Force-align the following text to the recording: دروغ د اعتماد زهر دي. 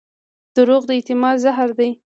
دروغ 0.55 0.81
د 0.87 0.91
اعتماد 0.97 1.35
زهر 1.43 1.69
دي. 1.79 1.89